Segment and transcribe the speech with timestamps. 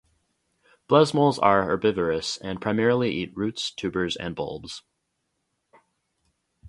[0.89, 4.81] Blesmols are herbivorous, and primarily eat roots, tubers, and bulbs.